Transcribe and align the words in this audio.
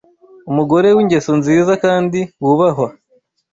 umugore 0.49 0.87
w’ingeso 0.95 1.31
nziza 1.39 1.73
kandi 1.83 2.19
wubahwa 2.43 2.87